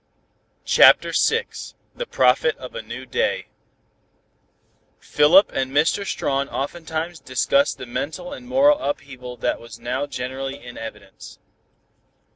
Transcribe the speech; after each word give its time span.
CHAPTER 0.65 1.11
VI 1.11 1.45
THE 1.95 2.07
PROPHET 2.07 2.57
OF 2.57 2.73
A 2.73 2.81
NEW 2.81 3.05
DAY 3.05 3.45
Philip 4.99 5.51
and 5.53 5.71
Mr. 5.71 6.07
Strawn 6.07 6.49
oftentimes 6.49 7.19
discussed 7.19 7.77
the 7.77 7.85
mental 7.85 8.33
and 8.33 8.47
moral 8.47 8.79
upheaval 8.79 9.37
that 9.37 9.59
was 9.61 9.77
now 9.77 10.07
generally 10.07 10.57
in 10.57 10.75
evidence. 10.75 11.37